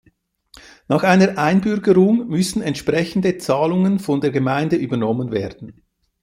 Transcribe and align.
Nach 0.87 1.03
einer 1.03 1.37
Einbürgerung 1.37 2.27
müssen 2.27 2.63
entsprechende 2.63 3.37
Zahlungen 3.37 3.99
von 3.99 4.19
der 4.19 4.31
Gemeinde 4.31 4.75
übernommen 4.75 5.29
werden. 5.31 5.83